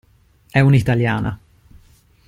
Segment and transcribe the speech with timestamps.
[0.49, 1.39] È un'italiana.